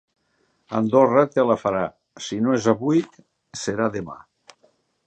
Andorra 0.79 1.25
te 1.35 1.45
la 1.49 1.57
farà, 1.65 1.83
si 2.29 2.41
no 2.47 2.57
és 2.61 2.69
avui 2.75 3.05
serà 3.67 3.93
demà. 3.99 4.19